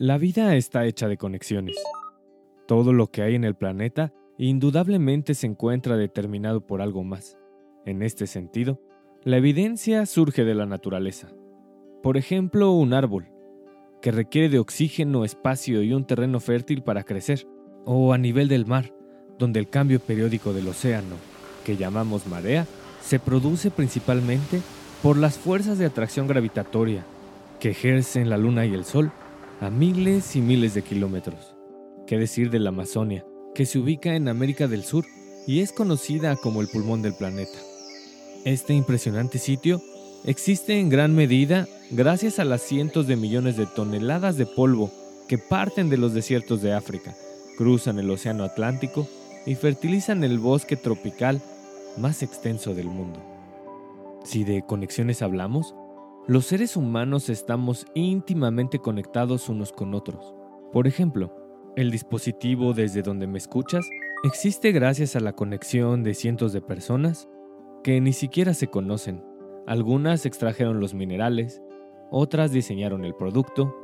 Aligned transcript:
La 0.00 0.16
vida 0.16 0.54
está 0.54 0.86
hecha 0.86 1.08
de 1.08 1.16
conexiones. 1.16 1.76
Todo 2.68 2.92
lo 2.92 3.08
que 3.08 3.22
hay 3.22 3.34
en 3.34 3.42
el 3.42 3.56
planeta 3.56 4.12
indudablemente 4.38 5.34
se 5.34 5.48
encuentra 5.48 5.96
determinado 5.96 6.64
por 6.64 6.80
algo 6.80 7.02
más. 7.02 7.36
En 7.84 8.02
este 8.04 8.28
sentido, 8.28 8.80
la 9.24 9.38
evidencia 9.38 10.06
surge 10.06 10.44
de 10.44 10.54
la 10.54 10.66
naturaleza. 10.66 11.30
Por 12.00 12.16
ejemplo, 12.16 12.70
un 12.70 12.92
árbol, 12.92 13.26
que 14.00 14.12
requiere 14.12 14.48
de 14.48 14.60
oxígeno, 14.60 15.24
espacio 15.24 15.82
y 15.82 15.92
un 15.92 16.04
terreno 16.04 16.38
fértil 16.38 16.84
para 16.84 17.02
crecer, 17.02 17.48
o 17.84 18.12
a 18.12 18.18
nivel 18.18 18.46
del 18.46 18.66
mar, 18.66 18.94
donde 19.36 19.58
el 19.58 19.68
cambio 19.68 19.98
periódico 19.98 20.52
del 20.52 20.68
océano, 20.68 21.16
que 21.64 21.76
llamamos 21.76 22.28
marea, 22.28 22.68
se 23.00 23.18
produce 23.18 23.72
principalmente 23.72 24.60
por 25.02 25.16
las 25.16 25.38
fuerzas 25.38 25.76
de 25.76 25.86
atracción 25.86 26.28
gravitatoria 26.28 27.02
que 27.58 27.70
ejercen 27.70 28.30
la 28.30 28.36
luna 28.36 28.64
y 28.64 28.74
el 28.74 28.84
sol 28.84 29.10
a 29.60 29.70
miles 29.70 30.36
y 30.36 30.40
miles 30.40 30.74
de 30.74 30.82
kilómetros. 30.82 31.56
¿Qué 32.06 32.16
decir 32.16 32.50
de 32.50 32.60
la 32.60 32.68
Amazonia, 32.68 33.26
que 33.54 33.66
se 33.66 33.78
ubica 33.78 34.14
en 34.14 34.28
América 34.28 34.68
del 34.68 34.84
Sur 34.84 35.04
y 35.46 35.60
es 35.60 35.72
conocida 35.72 36.36
como 36.36 36.60
el 36.60 36.68
pulmón 36.68 37.02
del 37.02 37.14
planeta? 37.14 37.58
Este 38.44 38.72
impresionante 38.72 39.38
sitio 39.38 39.82
existe 40.24 40.78
en 40.78 40.88
gran 40.88 41.14
medida 41.14 41.66
gracias 41.90 42.38
a 42.38 42.44
las 42.44 42.62
cientos 42.62 43.08
de 43.08 43.16
millones 43.16 43.56
de 43.56 43.66
toneladas 43.66 44.36
de 44.36 44.46
polvo 44.46 44.92
que 45.26 45.38
parten 45.38 45.90
de 45.90 45.98
los 45.98 46.14
desiertos 46.14 46.62
de 46.62 46.72
África, 46.72 47.16
cruzan 47.56 47.98
el 47.98 48.10
Océano 48.10 48.44
Atlántico 48.44 49.08
y 49.44 49.56
fertilizan 49.56 50.22
el 50.22 50.38
bosque 50.38 50.76
tropical 50.76 51.42
más 51.96 52.22
extenso 52.22 52.74
del 52.74 52.86
mundo. 52.86 53.20
Si 54.24 54.44
de 54.44 54.62
conexiones 54.62 55.20
hablamos, 55.20 55.74
los 56.28 56.44
seres 56.44 56.76
humanos 56.76 57.30
estamos 57.30 57.86
íntimamente 57.94 58.78
conectados 58.80 59.48
unos 59.48 59.72
con 59.72 59.94
otros. 59.94 60.34
Por 60.74 60.86
ejemplo, 60.86 61.34
el 61.74 61.90
dispositivo 61.90 62.74
desde 62.74 63.00
donde 63.00 63.26
me 63.26 63.38
escuchas 63.38 63.88
existe 64.24 64.70
gracias 64.72 65.16
a 65.16 65.20
la 65.20 65.32
conexión 65.32 66.02
de 66.02 66.12
cientos 66.12 66.52
de 66.52 66.60
personas 66.60 67.30
que 67.82 68.02
ni 68.02 68.12
siquiera 68.12 68.52
se 68.52 68.66
conocen. 68.66 69.24
Algunas 69.66 70.26
extrajeron 70.26 70.80
los 70.80 70.92
minerales, 70.92 71.62
otras 72.10 72.52
diseñaron 72.52 73.06
el 73.06 73.14
producto, 73.14 73.74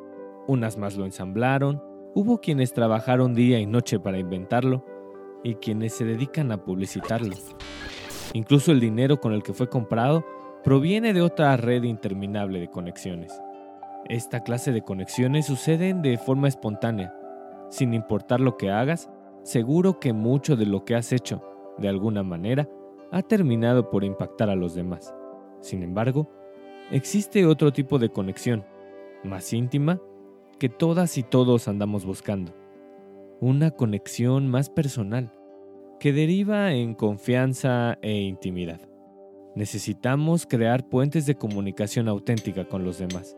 unas 0.47 0.77
más 0.77 0.97
lo 0.97 1.07
ensamblaron, 1.07 1.83
hubo 2.15 2.43
quienes 2.43 2.75
trabajaron 2.75 3.35
día 3.35 3.59
y 3.59 3.65
noche 3.65 3.99
para 3.99 4.19
inventarlo 4.19 4.85
y 5.43 5.55
quienes 5.55 5.95
se 5.95 6.05
dedican 6.05 6.53
a 6.53 6.63
publicitarlo. 6.63 7.37
Incluso 8.35 8.71
el 8.71 8.81
dinero 8.81 9.19
con 9.19 9.33
el 9.33 9.43
que 9.43 9.55
fue 9.55 9.71
comprado 9.71 10.27
proviene 10.65 11.13
de 11.13 11.21
otra 11.21 11.55
red 11.59 11.83
interminable 11.83 12.59
de 12.59 12.69
conexiones. 12.69 13.39
Esta 14.09 14.41
clase 14.41 14.73
de 14.73 14.81
conexiones 14.81 15.45
suceden 15.45 16.01
de 16.01 16.17
forma 16.17 16.49
espontánea. 16.49 17.15
Sin 17.69 17.93
importar 17.93 18.41
lo 18.41 18.57
que 18.57 18.71
hagas, 18.71 19.11
seguro 19.43 20.01
que 20.01 20.15
mucho 20.15 20.57
de 20.57 20.65
lo 20.65 20.87
que 20.87 20.95
has 20.95 21.13
hecho, 21.13 21.43
de 21.77 21.89
alguna 21.89 22.23
manera, 22.23 22.67
ha 23.13 23.21
terminado 23.21 23.91
por 23.91 24.05
impactar 24.05 24.49
a 24.49 24.57
los 24.57 24.75
demás. 24.75 25.15
Sin 25.61 25.83
embargo, 25.83 26.31
existe 26.91 27.45
otro 27.45 27.71
tipo 27.71 27.99
de 27.99 28.09
conexión, 28.09 28.65
más 29.23 29.53
íntima, 29.53 30.01
que 30.59 30.71
todas 30.71 31.19
y 31.19 31.23
todos 31.23 31.69
andamos 31.69 32.07
buscando. 32.07 32.53
Una 33.39 33.71
conexión 33.71 34.49
más 34.49 34.71
personal, 34.71 35.31
que 36.01 36.15
deriva 36.15 36.73
en 36.73 36.95
confianza 36.95 37.99
e 38.01 38.15
intimidad. 38.15 38.94
Necesitamos 39.55 40.47
crear 40.47 40.89
puentes 40.89 41.27
de 41.27 41.37
comunicación 41.37 42.09
auténtica 42.09 42.65
con 42.67 42.85
los 42.85 42.99
demás. 42.99 43.37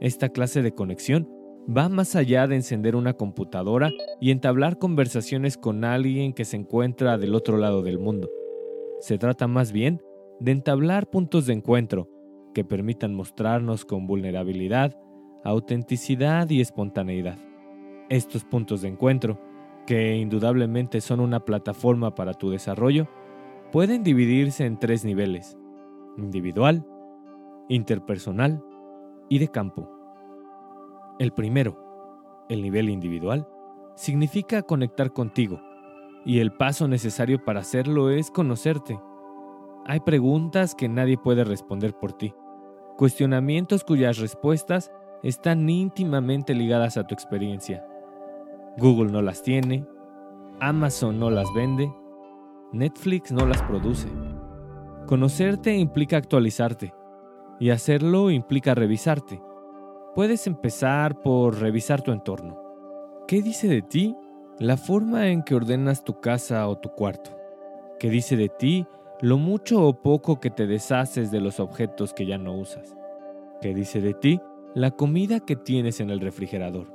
Esta 0.00 0.28
clase 0.28 0.60
de 0.62 0.74
conexión 0.74 1.28
va 1.66 1.88
más 1.88 2.16
allá 2.16 2.46
de 2.46 2.56
encender 2.56 2.96
una 2.96 3.14
computadora 3.14 3.90
y 4.20 4.30
entablar 4.30 4.78
conversaciones 4.78 5.56
con 5.56 5.84
alguien 5.84 6.34
que 6.34 6.44
se 6.44 6.56
encuentra 6.56 7.16
del 7.16 7.34
otro 7.34 7.56
lado 7.56 7.82
del 7.82 7.98
mundo. 7.98 8.28
Se 9.00 9.16
trata 9.16 9.46
más 9.46 9.72
bien 9.72 10.02
de 10.40 10.52
entablar 10.52 11.08
puntos 11.08 11.46
de 11.46 11.54
encuentro 11.54 12.10
que 12.54 12.64
permitan 12.64 13.14
mostrarnos 13.14 13.84
con 13.84 14.06
vulnerabilidad, 14.06 14.96
autenticidad 15.44 16.48
y 16.50 16.60
espontaneidad. 16.60 17.38
Estos 18.10 18.44
puntos 18.44 18.82
de 18.82 18.88
encuentro, 18.88 19.40
que 19.86 20.16
indudablemente 20.16 21.00
son 21.00 21.20
una 21.20 21.44
plataforma 21.44 22.14
para 22.14 22.34
tu 22.34 22.50
desarrollo, 22.50 23.08
pueden 23.74 24.04
dividirse 24.04 24.66
en 24.66 24.78
tres 24.78 25.04
niveles, 25.04 25.58
individual, 26.16 26.86
interpersonal 27.68 28.62
y 29.28 29.40
de 29.40 29.48
campo. 29.48 29.90
El 31.18 31.32
primero, 31.32 32.44
el 32.48 32.62
nivel 32.62 32.88
individual, 32.88 33.48
significa 33.96 34.62
conectar 34.62 35.12
contigo, 35.12 35.60
y 36.24 36.38
el 36.38 36.52
paso 36.52 36.86
necesario 36.86 37.44
para 37.44 37.62
hacerlo 37.62 38.10
es 38.10 38.30
conocerte. 38.30 38.96
Hay 39.86 39.98
preguntas 39.98 40.76
que 40.76 40.88
nadie 40.88 41.18
puede 41.18 41.42
responder 41.42 41.94
por 41.94 42.12
ti, 42.12 42.32
cuestionamientos 42.96 43.82
cuyas 43.82 44.18
respuestas 44.18 44.92
están 45.24 45.68
íntimamente 45.68 46.54
ligadas 46.54 46.96
a 46.96 47.08
tu 47.08 47.14
experiencia. 47.14 47.84
Google 48.78 49.10
no 49.10 49.20
las 49.20 49.42
tiene, 49.42 49.84
Amazon 50.60 51.18
no 51.18 51.28
las 51.28 51.52
vende, 51.56 51.92
Netflix 52.74 53.30
no 53.30 53.46
las 53.46 53.62
produce. 53.62 54.08
Conocerte 55.06 55.76
implica 55.76 56.16
actualizarte 56.16 56.92
y 57.60 57.70
hacerlo 57.70 58.30
implica 58.30 58.74
revisarte. 58.74 59.40
Puedes 60.16 60.48
empezar 60.48 61.22
por 61.22 61.60
revisar 61.60 62.02
tu 62.02 62.10
entorno. 62.10 62.58
¿Qué 63.28 63.42
dice 63.42 63.68
de 63.68 63.82
ti 63.82 64.16
la 64.58 64.76
forma 64.76 65.28
en 65.28 65.42
que 65.44 65.54
ordenas 65.54 66.02
tu 66.02 66.20
casa 66.20 66.66
o 66.68 66.76
tu 66.76 66.88
cuarto? 66.90 67.30
¿Qué 68.00 68.10
dice 68.10 68.36
de 68.36 68.48
ti 68.48 68.86
lo 69.20 69.38
mucho 69.38 69.86
o 69.86 70.02
poco 70.02 70.40
que 70.40 70.50
te 70.50 70.66
deshaces 70.66 71.30
de 71.30 71.40
los 71.40 71.60
objetos 71.60 72.12
que 72.12 72.26
ya 72.26 72.38
no 72.38 72.54
usas? 72.54 72.96
¿Qué 73.60 73.72
dice 73.72 74.00
de 74.00 74.14
ti 74.14 74.40
la 74.74 74.90
comida 74.90 75.38
que 75.38 75.54
tienes 75.54 76.00
en 76.00 76.10
el 76.10 76.20
refrigerador? 76.20 76.92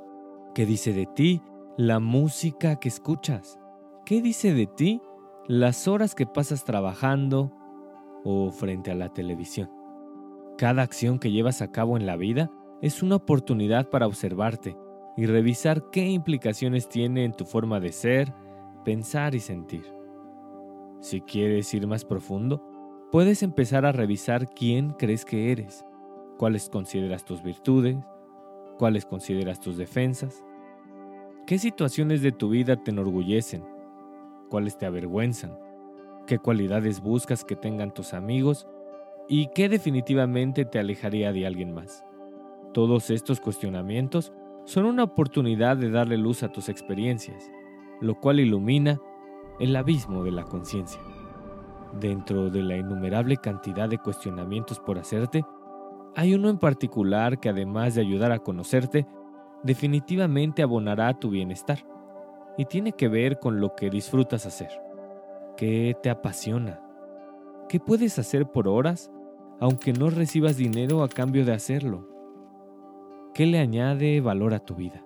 ¿Qué 0.54 0.66
dice 0.66 0.92
de 0.92 1.06
ti 1.06 1.40
la 1.78 2.00
música 2.00 2.76
que 2.76 2.88
escuchas? 2.88 3.58
¿Qué 4.04 4.20
dice 4.20 4.52
de 4.52 4.66
ti 4.66 5.00
las 5.50 5.88
horas 5.88 6.14
que 6.14 6.26
pasas 6.26 6.62
trabajando 6.62 7.50
o 8.22 8.52
frente 8.52 8.92
a 8.92 8.94
la 8.94 9.08
televisión. 9.08 9.68
Cada 10.56 10.82
acción 10.82 11.18
que 11.18 11.32
llevas 11.32 11.60
a 11.60 11.72
cabo 11.72 11.96
en 11.96 12.06
la 12.06 12.14
vida 12.14 12.52
es 12.82 13.02
una 13.02 13.16
oportunidad 13.16 13.90
para 13.90 14.06
observarte 14.06 14.76
y 15.16 15.26
revisar 15.26 15.90
qué 15.90 16.06
implicaciones 16.06 16.88
tiene 16.88 17.24
en 17.24 17.32
tu 17.32 17.44
forma 17.44 17.80
de 17.80 17.90
ser, 17.90 18.32
pensar 18.84 19.34
y 19.34 19.40
sentir. 19.40 19.82
Si 21.00 21.20
quieres 21.20 21.74
ir 21.74 21.84
más 21.88 22.04
profundo, 22.04 22.64
puedes 23.10 23.42
empezar 23.42 23.84
a 23.84 23.90
revisar 23.90 24.48
quién 24.54 24.90
crees 24.92 25.24
que 25.24 25.50
eres, 25.50 25.84
cuáles 26.38 26.70
consideras 26.70 27.24
tus 27.24 27.42
virtudes, 27.42 27.98
cuáles 28.78 29.04
consideras 29.04 29.58
tus 29.58 29.76
defensas, 29.76 30.44
qué 31.44 31.58
situaciones 31.58 32.22
de 32.22 32.30
tu 32.30 32.50
vida 32.50 32.76
te 32.76 32.92
enorgullecen 32.92 33.64
cuáles 34.50 34.76
te 34.76 34.84
avergüenzan, 34.84 35.58
qué 36.26 36.38
cualidades 36.38 37.00
buscas 37.00 37.44
que 37.44 37.56
tengan 37.56 37.94
tus 37.94 38.12
amigos 38.12 38.68
y 39.28 39.46
qué 39.54 39.70
definitivamente 39.70 40.66
te 40.66 40.78
alejaría 40.78 41.32
de 41.32 41.46
alguien 41.46 41.72
más. 41.72 42.04
Todos 42.74 43.10
estos 43.10 43.40
cuestionamientos 43.40 44.32
son 44.64 44.84
una 44.84 45.04
oportunidad 45.04 45.78
de 45.78 45.90
darle 45.90 46.18
luz 46.18 46.42
a 46.42 46.52
tus 46.52 46.68
experiencias, 46.68 47.50
lo 48.00 48.20
cual 48.20 48.40
ilumina 48.40 49.00
el 49.58 49.74
abismo 49.76 50.22
de 50.24 50.32
la 50.32 50.44
conciencia. 50.44 51.00
Dentro 51.98 52.50
de 52.50 52.62
la 52.62 52.76
innumerable 52.76 53.36
cantidad 53.36 53.88
de 53.88 53.98
cuestionamientos 53.98 54.78
por 54.78 54.98
hacerte, 54.98 55.44
hay 56.14 56.34
uno 56.34 56.48
en 56.48 56.58
particular 56.58 57.40
que 57.40 57.48
además 57.48 57.94
de 57.94 58.02
ayudar 58.02 58.32
a 58.32 58.40
conocerte, 58.40 59.06
definitivamente 59.62 60.62
abonará 60.62 61.08
a 61.08 61.18
tu 61.18 61.30
bienestar 61.30 61.84
y 62.56 62.64
tiene 62.64 62.92
que 62.92 63.08
ver 63.08 63.38
con 63.38 63.60
lo 63.60 63.74
que 63.74 63.90
disfrutas 63.90 64.46
hacer. 64.46 64.70
¿Qué 65.56 65.96
te 66.02 66.10
apasiona? 66.10 66.80
¿Qué 67.68 67.80
puedes 67.80 68.18
hacer 68.18 68.50
por 68.50 68.68
horas 68.68 69.10
aunque 69.60 69.92
no 69.92 70.10
recibas 70.10 70.56
dinero 70.56 71.02
a 71.02 71.08
cambio 71.08 71.44
de 71.44 71.52
hacerlo? 71.52 72.08
¿Qué 73.34 73.46
le 73.46 73.58
añade 73.58 74.20
valor 74.20 74.54
a 74.54 74.58
tu 74.58 74.74
vida? 74.74 75.04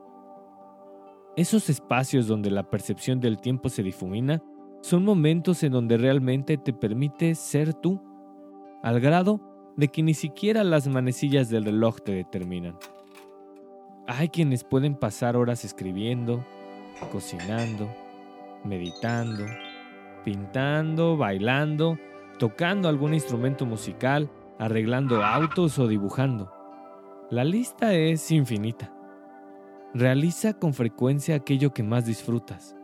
Esos 1.37 1.69
espacios 1.69 2.29
donde 2.29 2.50
la 2.50 2.70
percepción 2.70 3.20
del 3.20 3.38
tiempo 3.38 3.69
se 3.69 3.82
difumina 3.82 4.43
son 4.81 5.05
momentos 5.05 5.62
en 5.62 5.73
donde 5.73 5.96
realmente 5.96 6.56
te 6.56 6.73
permite 6.73 7.35
ser 7.35 7.75
tú, 7.75 8.00
al 8.82 9.00
grado 9.00 9.41
de 9.76 9.88
que 9.88 10.02
ni 10.02 10.14
siquiera 10.14 10.62
las 10.62 10.87
manecillas 10.87 11.49
del 11.49 11.64
reloj 11.64 12.00
te 12.00 12.12
determinan. 12.12 12.79
Hay 14.06 14.29
quienes 14.29 14.62
pueden 14.62 14.94
pasar 14.94 15.37
horas 15.37 15.64
escribiendo, 15.64 16.44
cocinando, 17.11 17.88
meditando, 18.64 19.44
pintando, 20.25 21.17
bailando, 21.17 21.99
tocando 22.38 22.88
algún 22.88 23.14
instrumento 23.14 23.67
musical, 23.67 24.31
arreglando 24.58 25.23
autos 25.23 25.79
o 25.79 25.87
dibujando. 25.87 26.52
La 27.31 27.44
lista 27.44 27.94
es 27.94 28.31
infinita. 28.31 28.93
Realiza 29.93 30.55
con 30.55 30.75
frecuencia 30.75 31.37
aquello 31.37 31.73
que 31.73 31.82
más 31.82 32.06
disfrutas 32.06 32.76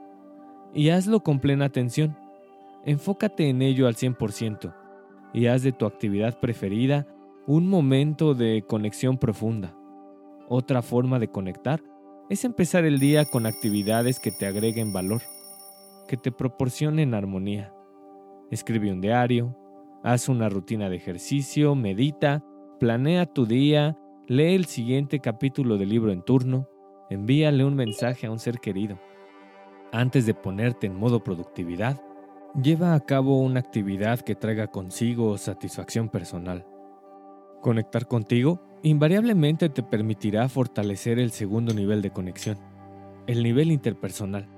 y 0.72 0.90
hazlo 0.90 1.20
con 1.20 1.40
plena 1.40 1.64
atención. 1.64 2.16
Enfócate 2.84 3.48
en 3.48 3.62
ello 3.62 3.86
al 3.86 3.96
100% 3.96 4.74
y 5.32 5.46
haz 5.46 5.62
de 5.62 5.72
tu 5.72 5.86
actividad 5.86 6.38
preferida 6.38 7.06
un 7.46 7.68
momento 7.68 8.34
de 8.34 8.64
conexión 8.66 9.18
profunda. 9.18 9.74
Otra 10.48 10.82
forma 10.82 11.18
de 11.18 11.28
conectar 11.28 11.82
es 12.30 12.44
empezar 12.44 12.84
el 12.84 13.00
día 13.00 13.24
con 13.24 13.44
actividades 13.44 14.20
que 14.20 14.30
te 14.30 14.46
agreguen 14.46 14.92
valor, 14.92 15.20
que 16.06 16.16
te 16.16 16.30
proporcionen 16.30 17.12
armonía. 17.12 17.74
Escribe 18.52 18.92
un 18.92 19.00
diario, 19.00 19.56
haz 20.04 20.28
una 20.28 20.48
rutina 20.48 20.88
de 20.88 20.94
ejercicio, 20.94 21.74
medita, 21.74 22.44
planea 22.78 23.26
tu 23.26 23.46
día, 23.46 23.98
lee 24.28 24.54
el 24.54 24.66
siguiente 24.66 25.18
capítulo 25.18 25.76
del 25.76 25.88
libro 25.88 26.12
en 26.12 26.22
turno, 26.22 26.68
envíale 27.10 27.64
un 27.64 27.74
mensaje 27.74 28.28
a 28.28 28.30
un 28.30 28.38
ser 28.38 28.60
querido. 28.60 29.00
Antes 29.90 30.24
de 30.24 30.34
ponerte 30.34 30.86
en 30.86 30.94
modo 30.94 31.24
productividad, 31.24 32.00
lleva 32.62 32.94
a 32.94 33.00
cabo 33.00 33.40
una 33.40 33.58
actividad 33.58 34.20
que 34.20 34.36
traiga 34.36 34.68
consigo 34.68 35.36
satisfacción 35.36 36.08
personal. 36.08 36.64
Conectar 37.60 38.06
contigo 38.06 38.62
invariablemente 38.82 39.68
te 39.68 39.82
permitirá 39.82 40.48
fortalecer 40.48 41.18
el 41.18 41.30
segundo 41.30 41.74
nivel 41.74 42.00
de 42.02 42.10
conexión, 42.10 42.58
el 43.26 43.42
nivel 43.42 43.70
interpersonal, 43.70 44.48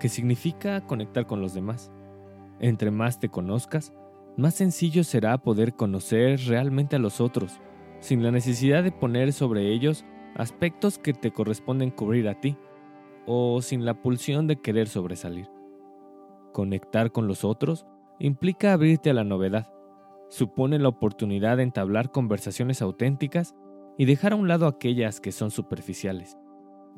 que 0.00 0.08
significa 0.08 0.80
conectar 0.86 1.26
con 1.26 1.40
los 1.40 1.54
demás. 1.54 1.90
Entre 2.60 2.90
más 2.90 3.20
te 3.20 3.28
conozcas, 3.28 3.92
más 4.36 4.54
sencillo 4.54 5.04
será 5.04 5.38
poder 5.38 5.74
conocer 5.74 6.40
realmente 6.46 6.96
a 6.96 6.98
los 6.98 7.20
otros, 7.20 7.60
sin 8.00 8.22
la 8.22 8.30
necesidad 8.30 8.82
de 8.82 8.92
poner 8.92 9.32
sobre 9.32 9.72
ellos 9.72 10.04
aspectos 10.34 10.98
que 10.98 11.12
te 11.12 11.32
corresponden 11.32 11.90
cubrir 11.90 12.28
a 12.28 12.40
ti, 12.40 12.56
o 13.26 13.60
sin 13.60 13.84
la 13.84 14.00
pulsión 14.00 14.46
de 14.46 14.60
querer 14.60 14.88
sobresalir. 14.88 15.50
Conectar 16.52 17.12
con 17.12 17.26
los 17.26 17.44
otros 17.44 17.86
implica 18.18 18.72
abrirte 18.72 19.10
a 19.10 19.14
la 19.14 19.24
novedad, 19.24 19.70
supone 20.28 20.78
la 20.78 20.88
oportunidad 20.88 21.56
de 21.56 21.62
entablar 21.62 22.10
conversaciones 22.10 22.82
auténticas 22.82 23.54
y 23.96 24.04
dejar 24.04 24.32
a 24.32 24.36
un 24.36 24.48
lado 24.48 24.66
aquellas 24.66 25.20
que 25.20 25.32
son 25.32 25.50
superficiales. 25.50 26.36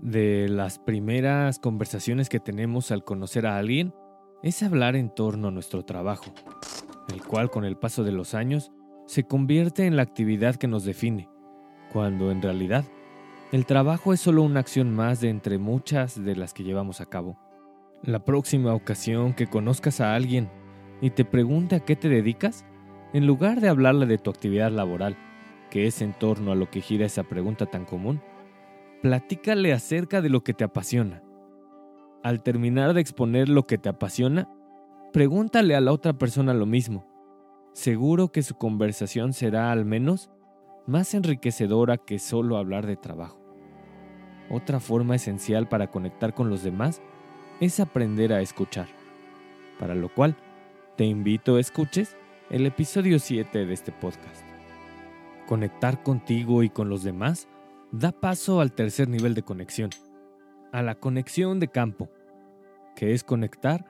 De 0.01 0.49
las 0.49 0.79
primeras 0.79 1.59
conversaciones 1.59 2.29
que 2.29 2.41
tenemos 2.41 2.91
al 2.91 3.05
conocer 3.05 3.47
a 3.47 3.59
alguien 3.59 3.95
es 4.43 4.63
hablar 4.63 4.97
en 4.97 5.11
torno 5.11 5.49
a 5.49 5.51
nuestro 5.51 5.85
trabajo, 5.85 6.33
el 7.13 7.23
cual 7.23 7.51
con 7.51 7.65
el 7.65 7.77
paso 7.77 8.05
de 8.05 8.13
los 8.13 8.35
años 8.35 8.73
se 9.07 9.25
convierte 9.25 9.87
en 9.87 9.97
la 9.97 10.03
actividad 10.03 10.57
que 10.57 10.69
nos 10.69 10.85
define, 10.85 11.29
cuando 11.93 12.31
en 12.31 12.41
realidad 12.41 12.85
el 13.53 13.67
trabajo 13.67 14.13
es 14.13 14.21
solo 14.21 14.43
una 14.43 14.61
acción 14.61 14.95
más 14.95 15.21
de 15.21 15.29
entre 15.29 15.59
muchas 15.59 16.23
de 16.23 16.37
las 16.37 16.55
que 16.55 16.63
llevamos 16.63 17.01
a 17.01 17.07
cabo. 17.07 17.37
La 18.03 18.25
próxima 18.25 18.73
ocasión 18.75 19.35
que 19.35 19.49
conozcas 19.49 20.01
a 20.01 20.15
alguien 20.15 20.49
y 21.01 21.11
te 21.11 21.25
pregunte 21.25 21.75
a 21.75 21.81
qué 21.81 21.97
te 21.97 22.09
dedicas, 22.09 22.65
en 23.13 23.27
lugar 23.27 23.61
de 23.61 23.69
hablarle 23.69 24.07
de 24.07 24.19
tu 24.19 24.31
actividad 24.31 24.71
laboral, 24.71 25.17
que 25.71 25.87
es 25.87 26.03
en 26.03 26.13
torno 26.13 26.53
a 26.53 26.55
lo 26.55 26.71
que 26.71 26.81
gira 26.81 27.07
esa 27.07 27.25
pregunta 27.25 27.67
tan 27.67 27.85
común, 27.85 28.21
platícale 29.03 29.73
acerca 29.73 30.21
de 30.21 30.29
lo 30.29 30.43
que 30.43 30.55
te 30.55 30.65
apasiona. 30.65 31.23
Al 32.23 32.43
terminar 32.43 32.93
de 32.93 33.01
exponer 33.01 33.49
lo 33.49 33.67
que 33.67 33.79
te 33.79 33.89
apasiona, 33.89 34.49
pregúntale 35.13 35.75
a 35.75 35.81
la 35.81 35.93
otra 35.93 36.13
persona 36.13 36.55
lo 36.55 36.67
mismo. 36.67 37.07
Seguro 37.73 38.29
que 38.29 38.43
su 38.43 38.57
conversación 38.57 39.33
será 39.33 39.73
al 39.73 39.85
menos 39.85 40.31
más 40.87 41.15
enriquecedora 41.15 41.97
que 41.97 42.19
solo 42.19 42.57
hablar 42.57 42.87
de 42.87 42.97
trabajo. 42.97 43.41
Otra 44.51 44.81
forma 44.81 45.15
esencial 45.15 45.69
para 45.69 45.91
conectar 45.91 46.35
con 46.35 46.51
los 46.51 46.63
demás 46.63 47.01
es 47.61 47.79
aprender 47.79 48.33
a 48.33 48.41
escuchar, 48.41 48.89
para 49.79 49.95
lo 49.95 50.13
cual 50.13 50.37
te 50.97 51.05
invito 51.05 51.57
a 51.57 51.61
escuches 51.61 52.17
el 52.51 52.67
episodio 52.67 53.21
7 53.21 53.65
de 53.65 53.73
este 53.73 53.93
podcast. 53.93 54.45
Conectar 55.47 56.03
contigo 56.03 56.65
y 56.65 56.69
con 56.69 56.89
los 56.89 57.05
demás 57.05 57.49
da 57.93 58.11
paso 58.11 58.61
al 58.61 58.73
tercer 58.73 59.09
nivel 59.09 59.35
de 59.35 59.45
conexión, 59.45 59.91
a 60.73 60.83
la 60.83 60.97
conexión 60.97 61.61
de 61.61 61.69
campo, 61.69 62.11
que 62.97 63.15
es 63.15 63.23
conectar 63.23 63.87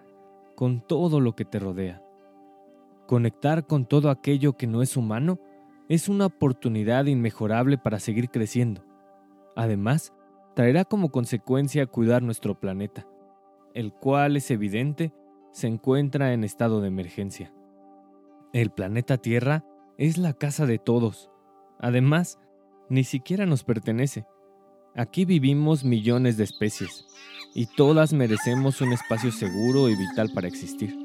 con 0.56 0.86
todo 0.86 1.20
lo 1.20 1.34
que 1.34 1.46
te 1.46 1.58
rodea. 1.58 2.02
Conectar 3.06 3.66
con 3.66 3.86
todo 3.86 4.10
aquello 4.10 4.58
que 4.58 4.66
no 4.66 4.82
es 4.82 4.94
humano 4.94 5.38
es 5.88 6.10
una 6.10 6.26
oportunidad 6.26 7.06
inmejorable 7.06 7.78
para 7.78 7.98
seguir 7.98 8.28
creciendo. 8.28 8.84
Además, 9.56 10.12
traerá 10.54 10.84
como 10.84 11.10
consecuencia 11.10 11.86
cuidar 11.86 12.22
nuestro 12.22 12.60
planeta, 12.60 13.06
el 13.72 13.94
cual 13.94 14.36
es 14.36 14.50
evidente 14.50 15.14
se 15.50 15.67
encuentra 15.67 16.34
en 16.34 16.44
estado 16.44 16.82
de 16.82 16.88
emergencia. 16.88 17.55
El 18.52 18.70
planeta 18.70 19.16
Tierra 19.16 19.64
es 19.96 20.19
la 20.19 20.32
casa 20.32 20.66
de 20.66 20.78
todos. 20.78 21.30
Además, 21.78 22.40
ni 22.88 23.04
siquiera 23.04 23.46
nos 23.46 23.62
pertenece. 23.62 24.26
Aquí 24.96 25.24
vivimos 25.24 25.84
millones 25.84 26.36
de 26.36 26.44
especies 26.44 27.06
y 27.54 27.66
todas 27.66 28.12
merecemos 28.12 28.80
un 28.80 28.92
espacio 28.92 29.30
seguro 29.30 29.88
y 29.88 29.94
vital 29.94 30.30
para 30.34 30.48
existir. 30.48 30.98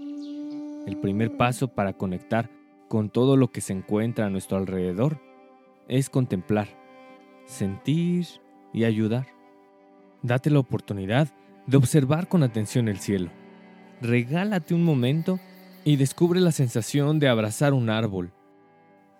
El 0.88 0.98
primer 0.98 1.38
paso 1.38 1.68
para 1.68 1.94
conectar 1.94 2.50
con 2.90 3.12
todo 3.12 3.38
lo 3.38 3.52
que 3.52 3.62
se 3.62 3.74
encuentra 3.74 4.26
a 4.26 4.30
nuestro 4.32 4.58
alrededor 4.58 5.22
es 5.88 6.10
contemplar, 6.10 6.68
sentir 7.46 8.26
y 8.74 8.86
ayudar. 8.86 9.28
Date 10.24 10.50
la 10.50 10.60
oportunidad 10.60 11.28
de 11.68 11.78
observar 11.78 12.28
con 12.28 12.42
atención 12.42 12.88
el 12.88 12.98
cielo. 12.98 13.30
Regálate 14.02 14.74
un 14.74 14.84
momento 14.84 15.40
y 15.88 15.98
descubre 15.98 16.42
la 16.42 16.52
sensación 16.52 17.20
de 17.20 17.30
abrazar 17.30 17.74
un 17.74 17.92
árbol. 17.92 18.34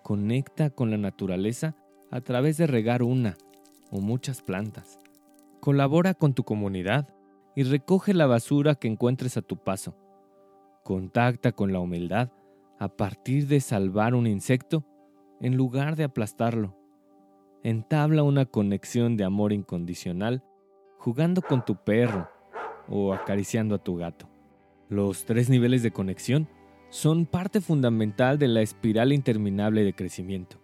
Conecta 0.02 0.68
con 0.68 0.90
la 0.90 0.98
naturaleza 0.98 1.76
a 2.10 2.20
través 2.20 2.56
de 2.56 2.66
regar 2.66 3.04
una 3.04 3.36
o 3.92 4.00
muchas 4.00 4.42
plantas. 4.42 4.98
Colabora 5.60 6.12
con 6.14 6.34
tu 6.34 6.42
comunidad 6.42 7.08
y 7.54 7.62
recoge 7.62 8.14
la 8.14 8.26
basura 8.26 8.74
que 8.74 8.88
encuentres 8.88 9.36
a 9.36 9.42
tu 9.42 9.56
paso. 9.56 9.96
Contacta 10.82 11.52
con 11.52 11.72
la 11.72 11.78
humildad 11.78 12.32
a 12.80 12.88
partir 12.88 13.46
de 13.46 13.60
salvar 13.60 14.16
un 14.16 14.26
insecto 14.26 14.84
en 15.40 15.56
lugar 15.56 15.94
de 15.94 16.02
aplastarlo. 16.02 16.76
Entabla 17.62 18.24
una 18.24 18.44
conexión 18.44 19.16
de 19.16 19.22
amor 19.22 19.52
incondicional 19.52 20.42
jugando 20.98 21.42
con 21.42 21.64
tu 21.64 21.76
perro 21.76 22.28
o 22.88 23.12
acariciando 23.12 23.76
a 23.76 23.78
tu 23.78 23.96
gato. 23.96 24.28
Los 24.88 25.24
tres 25.26 25.48
niveles 25.48 25.82
de 25.82 25.92
conexión 25.92 26.48
son 26.90 27.26
parte 27.26 27.60
fundamental 27.60 28.38
de 28.38 28.48
la 28.48 28.62
espiral 28.62 29.12
interminable 29.12 29.84
de 29.84 29.94
crecimiento. 29.94 30.60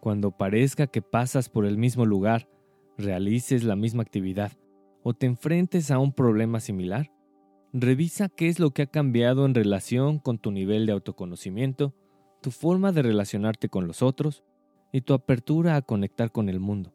Cuando 0.00 0.30
parezca 0.30 0.86
que 0.86 1.02
pasas 1.02 1.48
por 1.48 1.66
el 1.66 1.78
mismo 1.78 2.06
lugar, 2.06 2.48
realices 2.96 3.64
la 3.64 3.76
misma 3.76 4.02
actividad 4.02 4.52
o 5.02 5.14
te 5.14 5.26
enfrentes 5.26 5.90
a 5.90 5.98
un 5.98 6.12
problema 6.12 6.60
similar, 6.60 7.12
revisa 7.72 8.28
qué 8.28 8.48
es 8.48 8.58
lo 8.58 8.70
que 8.70 8.82
ha 8.82 8.86
cambiado 8.86 9.46
en 9.46 9.54
relación 9.54 10.18
con 10.18 10.38
tu 10.38 10.50
nivel 10.50 10.86
de 10.86 10.92
autoconocimiento, 10.92 11.94
tu 12.40 12.50
forma 12.50 12.92
de 12.92 13.02
relacionarte 13.02 13.68
con 13.68 13.86
los 13.86 14.02
otros 14.02 14.44
y 14.92 15.02
tu 15.02 15.14
apertura 15.14 15.76
a 15.76 15.82
conectar 15.82 16.32
con 16.32 16.48
el 16.48 16.60
mundo. 16.60 16.94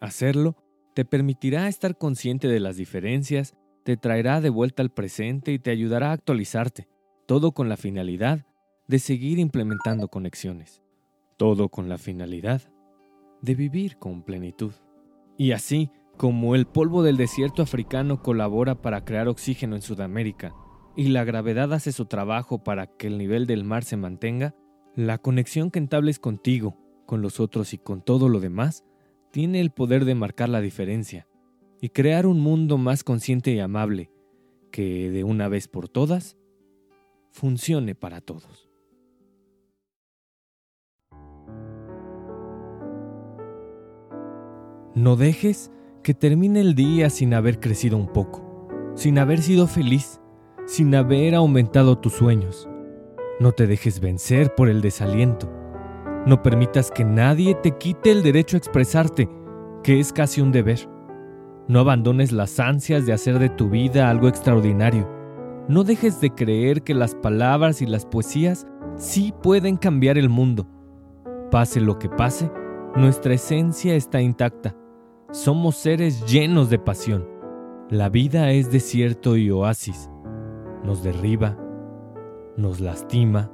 Hacerlo 0.00 0.56
te 0.94 1.04
permitirá 1.04 1.68
estar 1.68 1.98
consciente 1.98 2.48
de 2.48 2.60
las 2.60 2.76
diferencias 2.76 3.54
te 3.84 3.96
traerá 3.98 4.40
de 4.40 4.50
vuelta 4.50 4.82
al 4.82 4.90
presente 4.90 5.52
y 5.52 5.58
te 5.58 5.70
ayudará 5.70 6.10
a 6.10 6.12
actualizarte, 6.12 6.88
todo 7.26 7.52
con 7.52 7.68
la 7.68 7.76
finalidad 7.76 8.46
de 8.86 8.98
seguir 8.98 9.38
implementando 9.38 10.08
conexiones, 10.08 10.82
todo 11.36 11.68
con 11.68 11.88
la 11.88 11.98
finalidad 11.98 12.62
de 13.40 13.54
vivir 13.54 13.98
con 13.98 14.22
plenitud. 14.22 14.72
Y 15.36 15.52
así, 15.52 15.90
como 16.16 16.54
el 16.54 16.66
polvo 16.66 17.02
del 17.02 17.16
desierto 17.16 17.62
africano 17.62 18.22
colabora 18.22 18.80
para 18.80 19.04
crear 19.04 19.28
oxígeno 19.28 19.76
en 19.76 19.82
Sudamérica 19.82 20.54
y 20.96 21.08
la 21.08 21.24
gravedad 21.24 21.72
hace 21.72 21.92
su 21.92 22.06
trabajo 22.06 22.62
para 22.62 22.86
que 22.86 23.08
el 23.08 23.18
nivel 23.18 23.46
del 23.46 23.64
mar 23.64 23.84
se 23.84 23.96
mantenga, 23.96 24.54
la 24.94 25.18
conexión 25.18 25.70
que 25.70 25.80
entables 25.80 26.18
contigo, 26.18 26.78
con 27.06 27.20
los 27.20 27.40
otros 27.40 27.74
y 27.74 27.78
con 27.78 28.00
todo 28.02 28.28
lo 28.28 28.38
demás, 28.38 28.84
tiene 29.32 29.60
el 29.60 29.70
poder 29.70 30.04
de 30.04 30.14
marcar 30.14 30.48
la 30.48 30.60
diferencia 30.60 31.26
y 31.80 31.88
crear 31.88 32.26
un 32.26 32.40
mundo 32.40 32.78
más 32.78 33.02
consciente 33.02 33.52
y 33.52 33.58
amable 33.58 34.10
que, 34.70 35.10
de 35.10 35.24
una 35.24 35.48
vez 35.48 35.66
por 35.66 35.88
todas, 35.88 36.36
funcione 37.34 37.96
para 37.96 38.20
todos. 38.20 38.70
No 44.94 45.16
dejes 45.16 45.72
que 46.04 46.14
termine 46.14 46.60
el 46.60 46.76
día 46.76 47.10
sin 47.10 47.34
haber 47.34 47.58
crecido 47.58 47.98
un 47.98 48.06
poco, 48.06 48.68
sin 48.94 49.18
haber 49.18 49.42
sido 49.42 49.66
feliz, 49.66 50.20
sin 50.66 50.94
haber 50.94 51.34
aumentado 51.34 51.98
tus 51.98 52.12
sueños. 52.12 52.68
No 53.40 53.50
te 53.50 53.66
dejes 53.66 53.98
vencer 53.98 54.54
por 54.54 54.68
el 54.68 54.80
desaliento. 54.80 55.52
No 56.26 56.40
permitas 56.40 56.92
que 56.92 57.04
nadie 57.04 57.56
te 57.56 57.76
quite 57.76 58.12
el 58.12 58.22
derecho 58.22 58.56
a 58.56 58.58
expresarte, 58.58 59.28
que 59.82 59.98
es 59.98 60.12
casi 60.12 60.40
un 60.40 60.52
deber. 60.52 60.88
No 61.66 61.80
abandones 61.80 62.30
las 62.30 62.60
ansias 62.60 63.06
de 63.06 63.12
hacer 63.12 63.40
de 63.40 63.48
tu 63.48 63.70
vida 63.70 64.08
algo 64.08 64.28
extraordinario. 64.28 65.13
No 65.66 65.82
dejes 65.82 66.20
de 66.20 66.30
creer 66.30 66.82
que 66.82 66.92
las 66.92 67.14
palabras 67.14 67.80
y 67.80 67.86
las 67.86 68.04
poesías 68.04 68.66
sí 68.96 69.32
pueden 69.42 69.76
cambiar 69.76 70.18
el 70.18 70.28
mundo. 70.28 70.66
Pase 71.50 71.80
lo 71.80 71.98
que 71.98 72.10
pase, 72.10 72.50
nuestra 72.96 73.34
esencia 73.34 73.94
está 73.94 74.20
intacta. 74.20 74.76
Somos 75.32 75.76
seres 75.76 76.30
llenos 76.30 76.68
de 76.68 76.78
pasión. 76.78 77.26
La 77.88 78.10
vida 78.10 78.50
es 78.50 78.70
desierto 78.70 79.36
y 79.36 79.50
oasis. 79.50 80.10
Nos 80.84 81.02
derriba, 81.02 81.56
nos 82.58 82.80
lastima, 82.80 83.50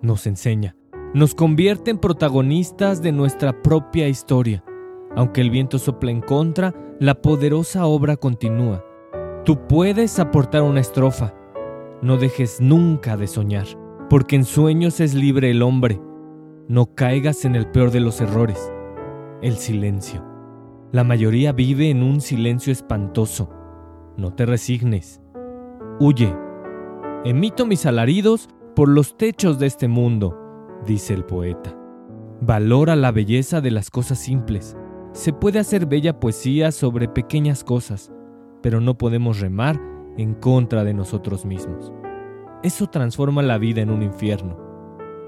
nos 0.00 0.26
enseña, 0.26 0.76
nos 1.12 1.34
convierte 1.34 1.90
en 1.90 1.98
protagonistas 1.98 3.02
de 3.02 3.12
nuestra 3.12 3.62
propia 3.62 4.08
historia. 4.08 4.64
Aunque 5.14 5.42
el 5.42 5.50
viento 5.50 5.78
sople 5.78 6.10
en 6.10 6.22
contra, 6.22 6.74
la 7.00 7.20
poderosa 7.20 7.84
obra 7.86 8.16
continúa. 8.16 8.82
Tú 9.46 9.68
puedes 9.68 10.18
aportar 10.18 10.62
una 10.62 10.80
estrofa. 10.80 11.32
No 12.02 12.16
dejes 12.16 12.60
nunca 12.60 13.16
de 13.16 13.28
soñar, 13.28 13.66
porque 14.10 14.34
en 14.34 14.44
sueños 14.44 14.98
es 14.98 15.14
libre 15.14 15.52
el 15.52 15.62
hombre. 15.62 16.00
No 16.66 16.96
caigas 16.96 17.44
en 17.44 17.54
el 17.54 17.70
peor 17.70 17.92
de 17.92 18.00
los 18.00 18.20
errores, 18.20 18.72
el 19.42 19.54
silencio. 19.54 20.26
La 20.90 21.04
mayoría 21.04 21.52
vive 21.52 21.90
en 21.90 22.02
un 22.02 22.20
silencio 22.20 22.72
espantoso. 22.72 23.48
No 24.16 24.34
te 24.34 24.46
resignes. 24.46 25.22
Huye. 26.00 26.36
Emito 27.24 27.66
mis 27.66 27.86
alaridos 27.86 28.48
por 28.74 28.88
los 28.88 29.16
techos 29.16 29.60
de 29.60 29.66
este 29.66 29.86
mundo, 29.86 30.36
dice 30.84 31.14
el 31.14 31.24
poeta. 31.24 31.72
Valora 32.40 32.96
la 32.96 33.12
belleza 33.12 33.60
de 33.60 33.70
las 33.70 33.90
cosas 33.90 34.18
simples. 34.18 34.76
Se 35.12 35.32
puede 35.32 35.60
hacer 35.60 35.86
bella 35.86 36.18
poesía 36.18 36.72
sobre 36.72 37.06
pequeñas 37.06 37.62
cosas, 37.62 38.12
pero 38.66 38.80
no 38.80 38.98
podemos 38.98 39.38
remar 39.38 39.80
en 40.18 40.34
contra 40.34 40.82
de 40.82 40.92
nosotros 40.92 41.46
mismos. 41.46 41.92
Eso 42.64 42.88
transforma 42.88 43.40
la 43.40 43.58
vida 43.58 43.80
en 43.80 43.90
un 43.90 44.02
infierno. 44.02 44.58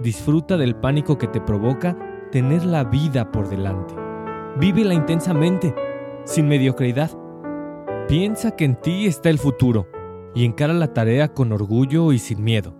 Disfruta 0.03 0.57
del 0.57 0.75
pánico 0.75 1.19
que 1.19 1.29
te 1.29 1.41
provoca 1.41 1.97
tener 2.33 2.65
la 2.65 2.83
vida 2.83 3.31
por 3.31 3.49
delante. 3.49 3.95
Vívela 4.59 4.93
intensamente, 4.93 5.73
sin 6.25 6.49
mediocridad. 6.49 7.13
Piensa 8.09 8.57
que 8.57 8.65
en 8.65 8.75
ti 8.75 9.07
está 9.07 9.31
el 9.31 9.39
futuro 9.39 9.87
y 10.35 10.45
encara 10.45 10.73
la 10.73 10.93
tarea 10.93 11.33
con 11.33 11.53
orgullo 11.53 12.11
y 12.11 12.19
sin 12.19 12.43
miedo. 12.43 12.75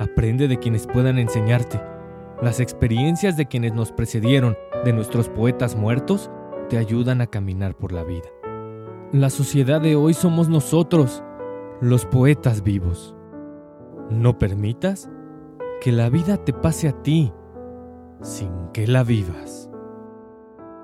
Aprende 0.00 0.48
de 0.48 0.58
quienes 0.58 0.86
puedan 0.86 1.18
enseñarte. 1.18 1.78
Las 2.40 2.58
experiencias 2.58 3.36
de 3.36 3.44
quienes 3.44 3.74
nos 3.74 3.92
precedieron, 3.92 4.56
de 4.82 4.94
nuestros 4.94 5.28
poetas 5.28 5.76
muertos, 5.76 6.30
te 6.70 6.78
ayudan 6.78 7.20
a 7.20 7.26
caminar 7.26 7.76
por 7.76 7.92
la 7.92 8.02
vida. 8.02 8.30
La 9.14 9.30
sociedad 9.30 9.80
de 9.80 9.94
hoy 9.94 10.12
somos 10.12 10.48
nosotros, 10.48 11.22
los 11.80 12.04
poetas 12.04 12.64
vivos. 12.64 13.14
No 14.10 14.40
permitas 14.40 15.08
que 15.80 15.92
la 15.92 16.10
vida 16.10 16.44
te 16.44 16.52
pase 16.52 16.88
a 16.88 17.00
ti 17.00 17.32
sin 18.22 18.50
que 18.72 18.88
la 18.88 19.04
vivas. 19.04 19.70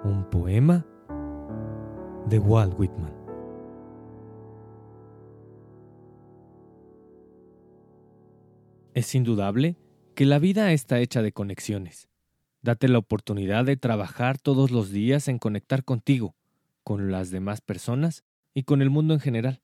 Un 0.05 0.31
poema 0.31 0.87
de 2.29 2.39
Walt 2.39 2.79
Whitman. 2.79 3.13
Es 8.95 9.13
indudable 9.17 9.77
que 10.15 10.25
la 10.25 10.39
vida 10.39 10.71
está 10.71 11.01
hecha 11.01 11.21
de 11.21 11.33
conexiones. 11.33 12.09
Date 12.63 12.87
la 12.87 12.99
oportunidad 12.99 13.65
de 13.65 13.77
trabajar 13.77 14.39
todos 14.39 14.71
los 14.71 14.93
días 14.93 15.27
en 15.27 15.41
conectar 15.41 15.83
contigo, 15.83 16.37
con 16.83 17.11
las 17.11 17.31
demás 17.31 17.61
personas 17.61 18.25
y 18.55 18.65
con 18.65 18.83
el 18.83 18.91
mundo 18.91 19.15
en 19.15 19.21
general. 19.21 19.63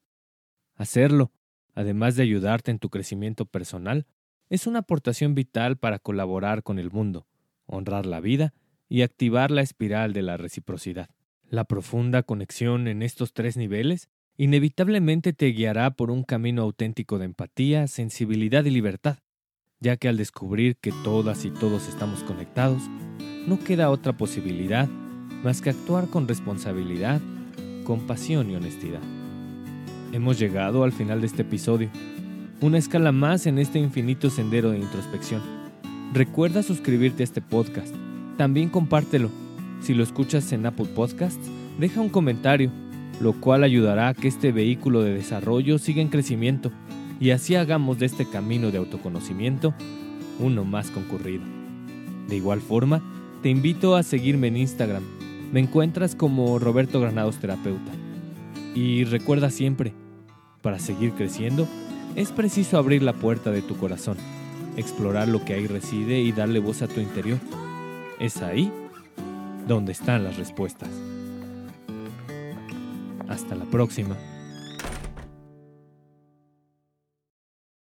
Hacerlo, 0.75 1.33
además 1.75 2.17
de 2.17 2.23
ayudarte 2.23 2.71
en 2.71 2.79
tu 2.79 2.91
crecimiento 2.91 3.47
personal, 3.47 4.07
es 4.49 4.67
una 4.67 4.81
aportación 4.81 5.35
vital 5.35 5.77
para 5.77 5.99
colaborar 5.99 6.63
con 6.63 6.79
el 6.79 6.91
mundo, 6.91 7.27
honrar 7.67 8.07
la 8.07 8.21
vida 8.21 8.55
y 8.89 9.03
activar 9.03 9.51
la 9.51 9.63
espiral 9.63 10.13
de 10.13 10.23
la 10.23 10.37
reciprocidad. 10.37 11.11
La 11.49 11.65
profunda 11.65 12.23
conexión 12.23 12.89
en 12.89 13.03
estos 13.03 13.33
tres 13.33 13.57
niveles 13.57 14.09
inevitablemente 14.37 15.33
te 15.33 15.47
guiará 15.47 15.93
por 15.93 16.11
un 16.11 16.23
camino 16.23 16.63
auténtico 16.63 17.19
de 17.19 17.25
empatía, 17.25 17.87
sensibilidad 17.87 18.65
y 18.65 18.71
libertad, 18.71 19.19
ya 19.81 19.97
que 19.97 20.09
al 20.09 20.17
descubrir 20.17 20.77
que 20.77 20.93
todas 21.05 21.45
y 21.45 21.51
todos 21.51 21.89
estamos 21.89 22.23
conectados, 22.23 22.83
no 23.47 23.59
queda 23.59 23.91
otra 23.91 24.17
posibilidad 24.17 24.89
más 25.47 25.63
que 25.63 25.71
actuar 25.71 26.09
con 26.09 26.27
responsabilidad, 26.27 27.21
compasión 27.85 28.51
y 28.51 28.57
honestidad. 28.57 28.99
Hemos 30.13 30.41
llegado 30.41 30.83
al 30.83 30.91
final 30.91 31.21
de 31.21 31.29
este 31.29 31.43
episodio, 31.43 31.89
una 32.61 32.79
escala 32.79 33.13
más 33.13 33.47
en 33.47 33.61
este 33.61 33.79
infinito 33.79 34.29
sendero 34.29 34.73
de 34.73 34.81
introspección. 34.81 35.41
Recuerda 36.13 36.65
suscribirte 36.65 37.23
a 37.23 37.25
este 37.25 37.41
podcast 37.43 37.95
también 38.37 38.71
compártelo. 38.71 39.31
Si 39.81 39.95
lo 39.95 40.03
escuchas 40.03 40.51
en 40.51 40.67
Apple 40.67 40.89
Podcasts, 40.97 41.49
deja 41.79 42.01
un 42.01 42.09
comentario, 42.09 42.73
lo 43.21 43.33
cual 43.35 43.63
ayudará 43.63 44.09
a 44.09 44.15
que 44.15 44.27
este 44.27 44.51
vehículo 44.51 45.03
de 45.03 45.15
desarrollo 45.15 45.79
siga 45.79 46.03
en 46.03 46.09
crecimiento 46.09 46.73
y 47.21 47.31
así 47.31 47.55
hagamos 47.55 48.01
de 48.01 48.07
este 48.07 48.29
camino 48.29 48.73
de 48.73 48.79
autoconocimiento 48.79 49.75
uno 50.41 50.65
más 50.65 50.91
concurrido. 50.91 51.45
De 52.27 52.35
igual 52.35 52.61
forma, 52.61 53.01
te 53.45 53.49
invito 53.49 53.95
a 53.95 54.03
seguirme 54.03 54.49
en 54.49 54.57
Instagram. 54.57 55.05
Me 55.53 55.61
encuentras 55.61 56.15
como 56.15 56.59
Roberto 56.59 57.01
Granados 57.01 57.37
Terapeuta. 57.37 57.93
Y 58.75 59.05
recuerda 59.05 59.51
siempre, 59.51 59.95
para 60.61 60.79
seguir 60.79 61.13
creciendo, 61.13 61.67
es 62.15 62.33
preciso 62.33 62.79
abrir 62.79 63.03
la 63.03 63.13
puerta 63.13 63.51
de 63.51 63.63
tu 63.63 63.77
corazón, 63.77 64.17
explorar 64.77 65.29
lo 65.29 65.45
que 65.45 65.55
ahí 65.55 65.67
reside 65.67 66.21
y 66.21 66.33
darle 66.33 66.59
voz 66.59 66.83
a 66.83 66.89
tu 66.89 67.01
interior. 67.01 67.39
Es 68.19 68.43
ahí 68.43 68.73
donde 69.67 69.93
están 69.93 70.25
las 70.25 70.37
respuestas. 70.37 70.91
Hasta 73.29 73.55
la 73.55 73.65
próxima. 73.65 74.17